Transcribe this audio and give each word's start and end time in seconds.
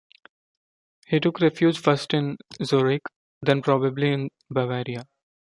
He 1.05 1.19
took 1.19 1.39
refuge 1.41 1.77
first 1.77 2.15
in 2.15 2.37
Zurich 2.63 3.03
then 3.43 3.61
probably 3.61 4.11
in 4.11 4.29
Bavaria. 4.49 5.05